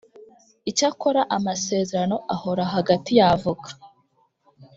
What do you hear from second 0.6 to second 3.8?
Icyakora amasezerano ahoraho hagati y avoka